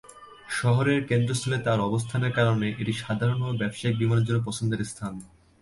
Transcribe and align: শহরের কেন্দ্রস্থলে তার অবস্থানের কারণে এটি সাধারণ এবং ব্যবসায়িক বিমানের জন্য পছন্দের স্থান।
শহরের 0.49 0.99
কেন্দ্রস্থলে 1.09 1.57
তার 1.65 1.79
অবস্থানের 1.79 2.35
কারণে 2.37 2.67
এটি 2.81 2.93
সাধারণ 3.03 3.37
এবং 3.41 3.53
ব্যবসায়িক 3.57 3.95
বিমানের 3.97 4.27
জন্য 4.27 4.39
পছন্দের 4.47 4.81
স্থান। 4.83 5.13